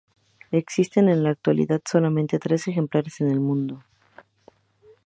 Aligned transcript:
Existen 0.49 1.09
en 1.09 1.21
la 1.21 1.29
actualidad 1.29 1.79
solamente 1.87 2.39
tres 2.39 2.67
ejemplares 2.67 3.21
en 3.21 3.29
el 3.29 3.39
mundo. 3.39 3.83